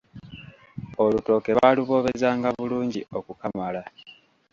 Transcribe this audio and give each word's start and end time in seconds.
Olutooke 1.03 1.51
baaluboobezanga 1.59 2.47
bulungi 2.57 3.01
okukamala. 3.17 3.81